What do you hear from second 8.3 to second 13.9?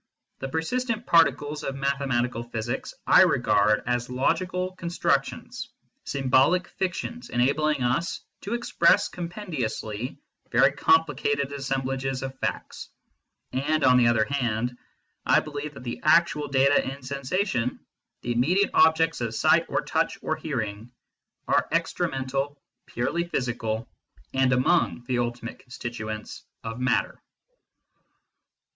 to express compendiously very complicated assemblages of facts; and,